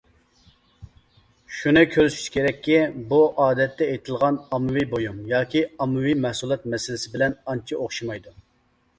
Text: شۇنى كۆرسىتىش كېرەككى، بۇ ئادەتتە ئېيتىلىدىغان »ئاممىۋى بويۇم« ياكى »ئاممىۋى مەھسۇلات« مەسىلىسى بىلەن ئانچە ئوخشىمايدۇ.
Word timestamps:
شۇنى 1.55 1.81
كۆرسىتىش 1.95 2.29
كېرەككى، 2.37 2.77
بۇ 3.11 3.19
ئادەتتە 3.43 3.89
ئېيتىلىدىغان 3.89 4.39
»ئاممىۋى 4.55 4.85
بويۇم« 4.93 5.19
ياكى 5.33 5.61
»ئاممىۋى 5.67 6.15
مەھسۇلات« 6.23 6.65
مەسىلىسى 6.75 7.13
بىلەن 7.17 7.37
ئانچە 7.53 7.79
ئوخشىمايدۇ. 7.83 8.35